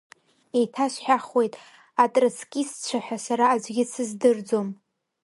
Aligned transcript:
Еиҭасҳәахуеит, 0.57 1.53
атроцкистцәа 2.03 2.99
ҳәа 3.05 3.17
сара 3.25 3.45
аӡәгьы 3.53 3.83
дсыздырӡом. 3.87 4.67